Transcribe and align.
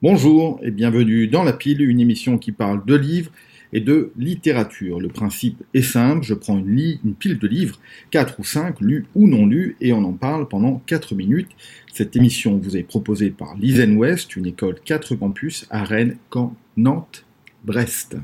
Bonjour 0.00 0.60
et 0.62 0.70
bienvenue 0.70 1.26
dans 1.26 1.42
La 1.42 1.52
Pile, 1.52 1.82
une 1.82 1.98
émission 1.98 2.38
qui 2.38 2.52
parle 2.52 2.84
de 2.84 2.94
livres 2.94 3.32
et 3.72 3.80
de 3.80 4.12
littérature. 4.16 5.00
Le 5.00 5.08
principe 5.08 5.64
est 5.74 5.82
simple, 5.82 6.24
je 6.24 6.34
prends 6.34 6.56
une, 6.56 7.14
pile 7.18 7.36
de 7.36 7.48
livres, 7.48 7.80
4 8.12 8.38
ou 8.38 8.44
5, 8.44 8.80
lus 8.80 9.06
ou 9.16 9.26
non 9.26 9.44
lus, 9.44 9.76
et 9.80 9.92
on 9.92 10.04
en 10.04 10.12
parle 10.12 10.46
pendant 10.46 10.80
4 10.86 11.16
minutes. 11.16 11.50
Cette 11.92 12.14
émission 12.14 12.58
vous 12.58 12.76
est 12.76 12.84
proposée 12.84 13.30
par 13.30 13.56
l'Isen 13.56 13.96
West, 13.96 14.36
une 14.36 14.46
école 14.46 14.76
4 14.84 15.16
campus 15.16 15.66
à 15.68 15.82
Rennes, 15.82 16.16
Caen, 16.32 16.54
Nantes, 16.76 17.26
Brest. 17.64 18.16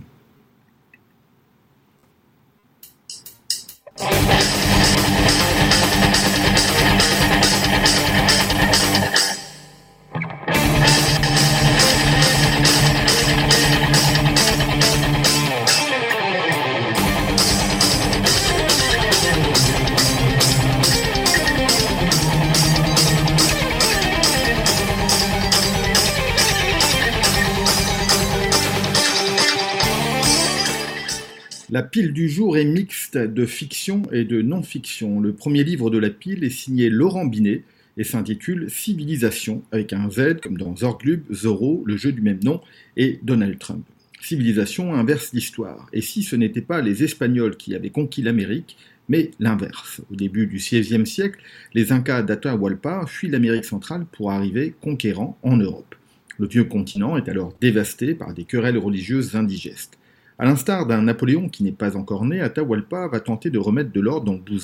La 31.71 31.82
pile 31.82 32.12
du 32.12 32.28
jour 32.28 32.59
est 32.59 32.67
mixte 32.67 33.17
de 33.17 33.47
fiction 33.47 34.03
et 34.12 34.25
de 34.25 34.42
non-fiction. 34.42 35.19
Le 35.19 35.33
premier 35.33 35.64
livre 35.64 35.89
de 35.89 35.97
la 35.97 36.11
pile 36.11 36.45
est 36.45 36.50
signé 36.50 36.91
Laurent 36.91 37.25
Binet 37.25 37.62
et 37.97 38.05
s'intitule 38.05 38.69
Civilisation, 38.69 39.62
avec 39.72 39.95
un 39.95 40.11
Z 40.11 40.41
comme 40.42 40.58
dans 40.58 40.77
Zorglub, 40.77 41.22
Zorro, 41.33 41.83
le 41.86 41.97
jeu 41.97 42.12
du 42.12 42.20
même 42.20 42.41
nom, 42.45 42.61
et 42.98 43.19
Donald 43.22 43.58
Trump. 43.58 43.86
Civilisation 44.20 44.94
inverse 44.94 45.33
l'histoire. 45.33 45.88
Et 45.94 46.03
si 46.03 46.22
ce 46.22 46.36
n'était 46.36 46.61
pas 46.61 46.83
les 46.83 47.03
Espagnols 47.03 47.56
qui 47.56 47.75
avaient 47.75 47.88
conquis 47.88 48.20
l'Amérique, 48.20 48.77
mais 49.08 49.31
l'inverse. 49.41 50.03
Au 50.12 50.16
début 50.16 50.47
du 50.47 50.56
XVIe 50.56 51.06
siècle, 51.06 51.41
les 51.72 51.92
Incas 51.92 52.22
d'Atahualpa 52.22 53.06
fuient 53.06 53.31
l'Amérique 53.31 53.64
centrale 53.64 54.05
pour 54.12 54.31
arriver 54.31 54.75
conquérants 54.83 55.38
en 55.42 55.56
Europe. 55.56 55.94
Le 56.38 56.47
vieux 56.47 56.64
continent 56.64 57.16
est 57.16 57.28
alors 57.31 57.55
dévasté 57.58 58.14
par 58.14 58.34
des 58.34 58.44
querelles 58.44 58.78
religieuses 58.78 59.34
indigestes. 59.34 59.97
À 60.36 60.44
l'instar 60.44 60.86
d'un 60.86 61.02
Napoléon 61.02 61.48
qui 61.48 61.62
n'est 61.62 61.70
pas 61.70 61.96
encore 61.96 62.24
né, 62.24 62.40
Atahualpa 62.40 63.06
va 63.06 63.20
tenter 63.20 63.50
de 63.50 63.58
remettre 63.58 63.92
de 63.92 64.00
l'ordre 64.00 64.27
dans 64.27 64.32
le 64.32 64.58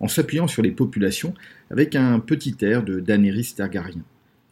en 0.00 0.08
s'appuyant 0.08 0.48
sur 0.48 0.62
les 0.62 0.72
populations 0.72 1.32
avec 1.70 1.94
un 1.94 2.18
petit 2.18 2.56
air 2.62 2.82
de 2.82 2.98
Daenerys 2.98 3.54
Targaryen. 3.56 4.02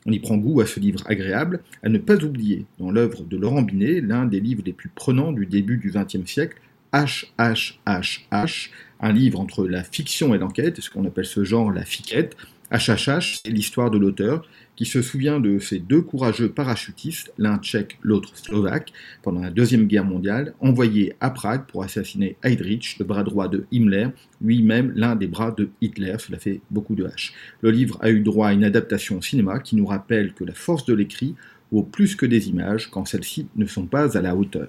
On 0.07 0.13
y 0.13 0.21
prend 0.21 0.37
goût 0.37 0.61
à 0.61 0.67
ce 0.67 0.79
livre 0.79 1.03
agréable, 1.07 1.61
à 1.83 1.89
ne 1.89 1.99
pas 1.99 2.23
oublier, 2.25 2.67
dans 2.79 2.91
l'œuvre 2.91 3.25
de 3.25 3.37
Laurent 3.37 3.63
Binet, 3.63 4.01
l'un 4.01 4.27
des 4.27 4.41
livres 4.41 4.63
les 4.65 4.73
plus 4.73 4.89
prenants 4.89 5.33
du 5.33 5.45
début 5.45 5.77
du 5.77 5.91
XXe 5.91 6.25
siècle, 6.25 6.57
HHHH, 6.93 8.71
un 9.01 9.13
livre 9.13 9.41
entre 9.41 9.67
la 9.67 9.83
fiction 9.83 10.35
et 10.35 10.39
l'enquête, 10.39 10.81
ce 10.81 10.89
qu'on 10.89 11.05
appelle 11.05 11.27
ce 11.27 11.45
genre 11.45 11.73
la 11.73 11.85
fiquette. 11.85 12.37
HHH, 12.71 13.41
c'est 13.43 13.51
l'histoire 13.51 13.91
de 13.91 13.99
l'auteur 13.99 14.47
qui 14.77 14.87
se 14.87 15.03
souvient 15.03 15.41
de 15.41 15.59
ces 15.59 15.79
deux 15.79 16.01
courageux 16.01 16.49
parachutistes, 16.49 17.33
l'un 17.37 17.59
tchèque, 17.59 17.99
l'autre 18.03 18.37
slovaque, 18.37 18.93
pendant 19.23 19.41
la 19.41 19.51
Deuxième 19.51 19.87
Guerre 19.87 20.05
mondiale, 20.05 20.55
envoyés 20.61 21.15
à 21.21 21.31
Prague 21.31 21.67
pour 21.67 21.83
assassiner 21.83 22.37
Heydrich, 22.43 22.99
le 22.99 23.05
bras 23.05 23.25
droit 23.25 23.49
de 23.49 23.67
Himmler, 23.73 24.09
lui-même 24.41 24.93
l'un 24.95 25.17
des 25.17 25.27
bras 25.27 25.51
de 25.51 25.69
Hitler, 25.81 26.17
cela 26.19 26.39
fait 26.39 26.61
beaucoup 26.71 26.95
de 26.95 27.05
H. 27.05 27.33
Le 27.61 27.71
livre 27.71 27.99
a 28.01 28.11
eu 28.11 28.21
droit 28.21 28.49
à 28.49 28.53
une 28.53 28.65
adaptation 28.65 29.19
au 29.19 29.23
cinéma 29.23 29.59
qui 29.59 29.77
nous 29.77 29.87
rappelle 29.87 30.33
que 30.33 30.45
la 30.45 30.55
force 30.55 30.87
de 30.87 30.95
l'écrit 30.95 31.35
vaut 31.73 31.83
plus 31.83 32.15
que 32.15 32.27
des 32.27 32.49
images 32.49 32.89
quand 32.91 33.05
celles-ci 33.05 33.49
ne 33.57 33.67
sont 33.67 33.87
pas 33.87 34.17
à 34.17 34.23
la 34.23 34.35
hauteur. 34.35 34.69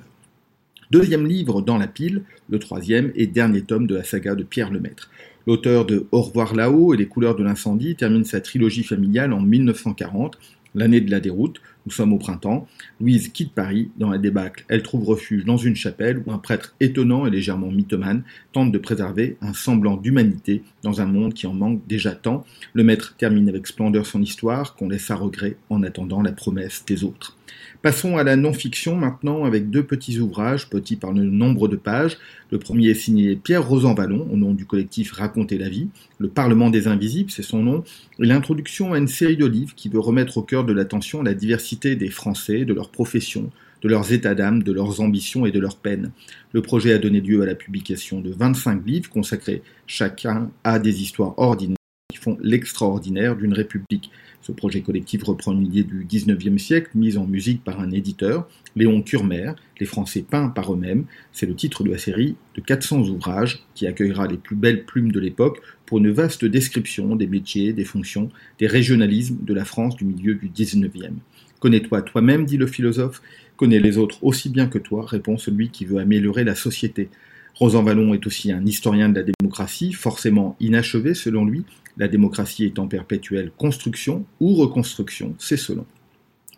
Deuxième 0.91 1.25
livre 1.25 1.61
dans 1.61 1.77
la 1.77 1.87
pile, 1.87 2.23
le 2.49 2.59
troisième 2.59 3.13
et 3.15 3.25
dernier 3.25 3.61
tome 3.61 3.87
de 3.87 3.95
la 3.95 4.03
saga 4.03 4.35
de 4.35 4.43
Pierre 4.43 4.71
Lemaître. 4.71 5.09
L'auteur 5.47 5.85
de 5.85 6.05
Au 6.11 6.21
revoir 6.21 6.53
là-haut 6.55 6.93
et 6.93 6.97
les 6.97 7.07
couleurs 7.07 7.35
de 7.35 7.43
l'incendie 7.43 7.95
termine 7.95 8.25
sa 8.25 8.41
trilogie 8.41 8.83
familiale 8.83 9.33
en 9.33 9.41
1940, 9.41 10.37
l'année 10.75 11.01
de 11.01 11.09
la 11.09 11.19
déroute. 11.19 11.61
Nous 11.87 11.91
sommes 11.91 12.13
au 12.13 12.19
printemps. 12.19 12.67
Louise 12.99 13.29
quitte 13.29 13.53
Paris. 13.53 13.89
Dans 13.97 14.11
la 14.11 14.19
débâcle, 14.19 14.65
elle 14.67 14.83
trouve 14.83 15.03
refuge 15.03 15.43
dans 15.45 15.57
une 15.57 15.75
chapelle 15.75 16.21
où 16.23 16.31
un 16.31 16.37
prêtre 16.37 16.75
étonnant 16.79 17.25
et 17.25 17.31
légèrement 17.31 17.71
mythomane 17.71 18.23
tente 18.53 18.71
de 18.71 18.77
préserver 18.77 19.37
un 19.41 19.53
semblant 19.53 19.97
d'humanité 19.97 20.61
dans 20.83 21.01
un 21.01 21.07
monde 21.07 21.33
qui 21.33 21.47
en 21.47 21.53
manque 21.53 21.81
déjà 21.87 22.11
tant. 22.11 22.45
Le 22.73 22.83
maître 22.83 23.15
termine 23.17 23.49
avec 23.49 23.65
splendeur 23.65 24.05
son 24.05 24.21
histoire 24.21 24.75
qu'on 24.75 24.89
laisse 24.89 25.09
à 25.09 25.15
regret 25.15 25.57
en 25.71 25.81
attendant 25.81 26.21
la 26.21 26.33
promesse 26.33 26.83
des 26.85 27.03
autres. 27.03 27.35
Passons 27.81 28.17
à 28.17 28.23
la 28.23 28.35
non-fiction 28.35 28.95
maintenant 28.95 29.43
avec 29.43 29.71
deux 29.71 29.81
petits 29.81 30.19
ouvrages, 30.19 30.69
petits 30.69 30.97
par 30.97 31.13
le 31.13 31.23
nombre 31.23 31.67
de 31.67 31.75
pages. 31.75 32.19
Le 32.51 32.59
premier 32.59 32.89
est 32.89 32.93
signé 32.93 33.35
Pierre 33.35 33.67
Rosan 33.67 33.95
Vallon 33.95 34.27
au 34.31 34.37
nom 34.37 34.53
du 34.53 34.65
collectif 34.65 35.13
Raconter 35.13 35.57
la 35.57 35.67
vie. 35.67 35.87
Le 36.19 36.27
Parlement 36.27 36.69
des 36.69 36.87
Invisibles, 36.87 37.31
c'est 37.31 37.41
son 37.41 37.63
nom, 37.63 37.83
et 38.19 38.25
l'introduction 38.25 38.93
à 38.93 38.99
une 38.99 39.07
série 39.07 39.35
de 39.35 39.47
livres 39.47 39.73
qui 39.75 39.89
veut 39.89 39.99
remettre 39.99 40.37
au 40.37 40.43
cœur 40.43 40.63
de 40.63 40.73
l'attention 40.73 41.23
la 41.23 41.33
diversité 41.33 41.95
des 41.95 42.09
Français, 42.09 42.65
de 42.65 42.73
leurs 42.75 42.91
professions, 42.91 43.49
de 43.81 43.89
leurs 43.89 44.13
états 44.13 44.35
d'âme, 44.35 44.61
de 44.61 44.71
leurs 44.71 45.01
ambitions 45.01 45.47
et 45.47 45.51
de 45.51 45.59
leurs 45.59 45.77
peines. 45.77 46.11
Le 46.53 46.61
projet 46.61 46.93
a 46.93 46.99
donné 46.99 47.19
lieu 47.19 47.41
à 47.41 47.47
la 47.47 47.55
publication 47.55 48.21
de 48.21 48.31
25 48.31 48.85
livres 48.85 49.09
consacrés 49.09 49.63
chacun 49.87 50.51
à 50.63 50.77
des 50.77 51.01
histoires 51.01 51.33
ordinaires 51.37 51.80
font 52.21 52.37
l'extraordinaire 52.41 53.35
d'une 53.35 53.53
république. 53.53 54.11
Ce 54.41 54.51
projet 54.51 54.81
collectif 54.81 55.23
reprend 55.23 55.53
une 55.53 55.65
idée 55.65 55.83
du 55.83 56.05
XIXe 56.05 56.61
siècle 56.61 56.91
mise 56.95 57.17
en 57.17 57.25
musique 57.25 57.63
par 57.63 57.79
un 57.79 57.91
éditeur, 57.91 58.47
Léon 58.75 59.01
Curmer, 59.01 59.53
Les 59.79 59.85
Français 59.85 60.25
peints 60.27 60.49
par 60.49 60.73
eux-mêmes. 60.73 61.05
C'est 61.31 61.45
le 61.45 61.55
titre 61.55 61.83
de 61.83 61.91
la 61.91 61.97
série 61.97 62.35
de 62.55 62.61
400 62.61 63.09
ouvrages 63.09 63.63
qui 63.75 63.87
accueillera 63.87 64.27
les 64.27 64.37
plus 64.37 64.55
belles 64.55 64.85
plumes 64.85 65.11
de 65.11 65.19
l'époque 65.19 65.61
pour 65.85 65.97
une 65.97 66.11
vaste 66.11 66.45
description 66.45 67.15
des 67.15 67.27
métiers, 67.27 67.73
des 67.73 67.85
fonctions, 67.85 68.29
des 68.59 68.67
régionalismes 68.67 69.37
de 69.41 69.53
la 69.53 69.65
France 69.65 69.95
du 69.95 70.05
milieu 70.05 70.35
du 70.35 70.49
XIXe. 70.49 71.13
Connais-toi 71.59 72.01
toi-même, 72.01 72.45
dit 72.45 72.57
le 72.57 72.65
philosophe, 72.65 73.21
connais 73.55 73.79
les 73.79 73.99
autres 73.99 74.23
aussi 74.23 74.49
bien 74.49 74.67
que 74.67 74.79
toi, 74.79 75.05
répond 75.05 75.37
celui 75.37 75.69
qui 75.69 75.85
veut 75.85 75.99
améliorer 75.99 76.43
la 76.43 76.55
société. 76.55 77.09
Rosan 77.53 77.83
Vallon 77.83 78.13
est 78.13 78.25
aussi 78.25 78.51
un 78.51 78.65
historien 78.65 79.09
de 79.09 79.19
la 79.19 79.25
démocratie, 79.39 79.93
forcément 79.93 80.55
inachevé 80.59 81.13
selon 81.13 81.45
lui, 81.45 81.63
la 81.97 82.07
démocratie 82.07 82.65
est 82.65 82.79
en 82.79 82.87
perpétuelle 82.87 83.51
construction 83.57 84.25
ou 84.39 84.55
reconstruction, 84.55 85.35
c'est 85.39 85.57
selon. 85.57 85.85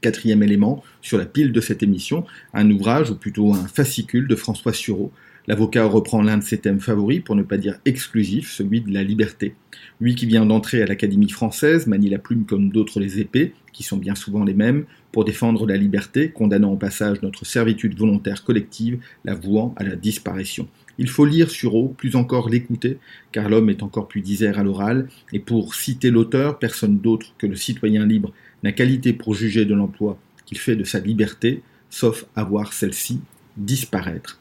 Quatrième 0.01 0.43
élément, 0.43 0.83
sur 1.01 1.17
la 1.17 1.25
pile 1.25 1.51
de 1.51 1.61
cette 1.61 1.81
émission, 1.81 2.25
un 2.53 2.69
ouvrage, 2.69 3.09
ou 3.09 3.15
plutôt 3.15 3.53
un 3.53 3.67
fascicule 3.67 4.27
de 4.27 4.35
François 4.35 4.73
Sureau. 4.73 5.11
L'avocat 5.45 5.85
reprend 5.85 6.21
l'un 6.21 6.37
de 6.37 6.43
ses 6.43 6.59
thèmes 6.59 6.79
favoris, 6.79 7.21
pour 7.21 7.35
ne 7.35 7.43
pas 7.43 7.57
dire 7.57 7.79
exclusif, 7.83 8.51
celui 8.51 8.79
de 8.79 8.93
la 8.93 9.03
liberté. 9.03 9.55
Lui 9.99 10.15
qui 10.15 10.25
vient 10.25 10.45
d'entrer 10.45 10.81
à 10.81 10.85
l'Académie 10.85 11.29
française 11.29 11.85
manie 11.85 12.09
la 12.09 12.17
plume 12.17 12.45
comme 12.45 12.69
d'autres 12.69 13.01
les 13.01 13.19
épées, 13.19 13.53
qui 13.73 13.83
sont 13.83 13.97
bien 13.97 14.15
souvent 14.15 14.45
les 14.45 14.53
mêmes, 14.53 14.85
pour 15.11 15.25
défendre 15.25 15.67
la 15.67 15.75
liberté, 15.75 16.29
condamnant 16.29 16.71
au 16.71 16.77
passage 16.77 17.21
notre 17.21 17.45
servitude 17.45 17.97
volontaire 17.97 18.45
collective, 18.45 18.99
la 19.25 19.35
vouant 19.35 19.73
à 19.75 19.83
la 19.83 19.97
disparition. 19.97 20.67
Il 20.97 21.09
faut 21.09 21.25
lire 21.25 21.49
Sureau, 21.49 21.89
plus 21.89 22.15
encore 22.15 22.49
l'écouter, 22.49 22.99
car 23.31 23.49
l'homme 23.49 23.69
est 23.69 23.83
encore 23.83 24.07
plus 24.07 24.21
disert 24.21 24.59
à 24.59 24.63
l'oral, 24.63 25.09
et 25.33 25.39
pour 25.39 25.75
citer 25.75 26.09
l'auteur, 26.09 26.57
personne 26.57 26.99
d'autre 26.99 27.33
que 27.37 27.47
le 27.47 27.55
citoyen 27.55 28.05
libre 28.05 28.31
n'a 28.63 28.71
qualité 28.71 29.11
pour 29.11 29.33
juger 29.33 29.65
de 29.65 29.73
l'emploi 29.73 30.17
qu'il 30.45 30.57
fait 30.57 30.75
de 30.75 30.83
sa 30.83 30.99
liberté, 30.99 31.63
sauf 31.89 32.25
à 32.35 32.43
voir 32.43 32.73
celle-ci 32.73 33.19
disparaître. 33.57 34.39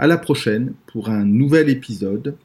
À 0.00 0.06
la 0.06 0.16
prochaine 0.16 0.72
pour 0.86 1.10
un 1.10 1.26
nouvel 1.26 1.68
épisode 1.68 2.38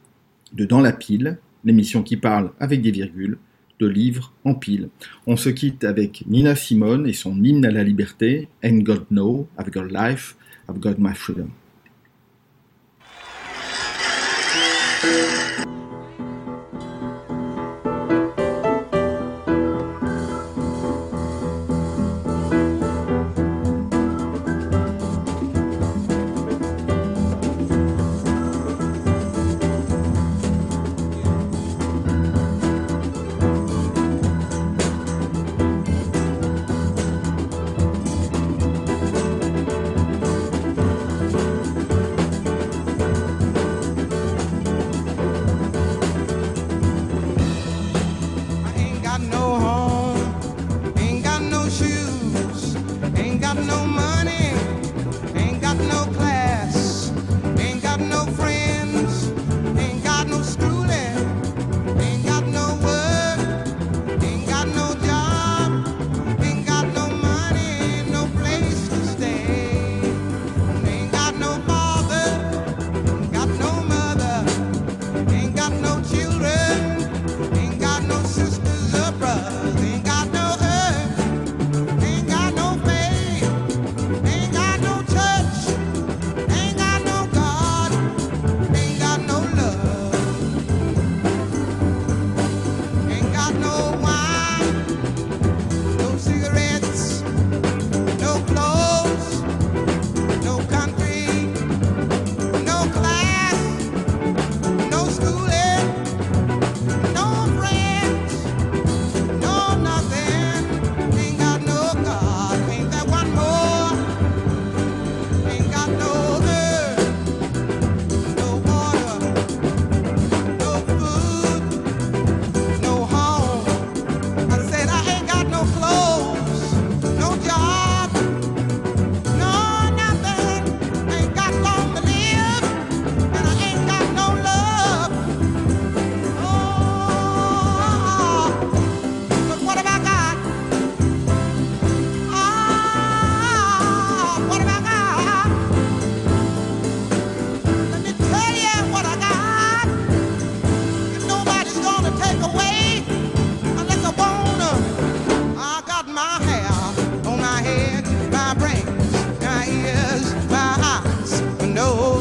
de 0.52 0.66
Dans 0.66 0.82
la 0.82 0.92
pile, 0.92 1.38
l'émission 1.64 2.04
qui 2.04 2.18
parle 2.18 2.52
avec 2.60 2.82
des 2.82 2.92
virgules 2.92 3.38
de 3.80 3.88
livres 3.88 4.34
en 4.44 4.56
pile. 4.56 4.90
On 5.26 5.38
se 5.38 5.48
quitte 5.48 5.86
avec 5.86 6.26
Nina 6.28 6.54
Simone 6.54 7.08
et 7.08 7.14
son 7.14 7.42
hymne 7.42 7.66
à 7.66 7.72
la 7.72 7.86
liberté, 7.86 8.50
And 8.62 8.80
God 8.80 9.06
Know, 9.08 9.48
I've 9.58 9.72
got 9.72 9.86
life, 9.86 10.36
I've 10.68 10.82
got 10.82 10.96
my 11.00 11.14
freedom. 11.14 11.52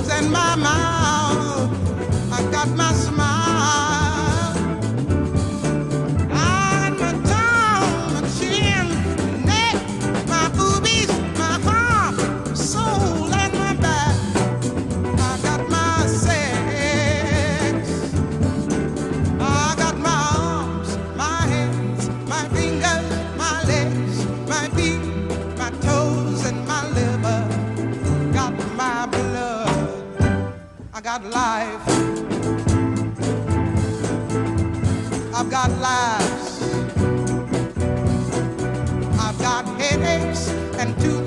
and 0.02 0.31
my 0.32 0.56
mind. 0.56 1.04
life. 31.31 31.88
I've 35.35 35.50
got 35.50 35.71
laughs. 35.81 36.62
I've 39.19 39.38
got 39.38 39.67
headaches 39.81 40.49
and 40.79 40.99
two. 41.00 41.24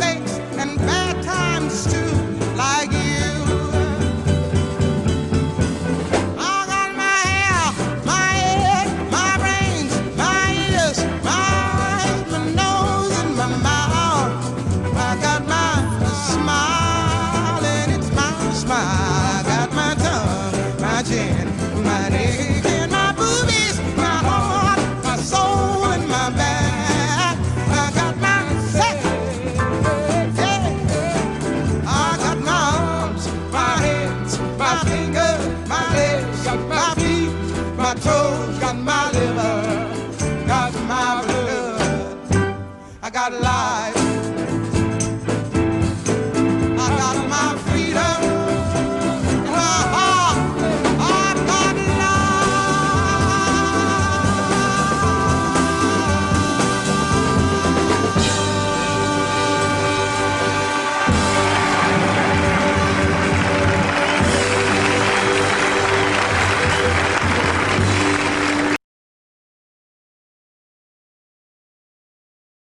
I 43.07 43.09
got 43.09 43.31
life. 43.31 44.06